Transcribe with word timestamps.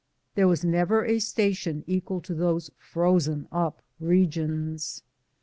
There 0.33 0.47
was 0.47 0.65
never 0.65 1.05
a 1.05 1.19
station 1.19 1.83
eqnal 1.87 2.23
to 2.23 2.33
those 2.33 2.71
frozen 2.79 3.47
up 3.51 3.83
re 3.99 4.25
gions. 4.27 5.03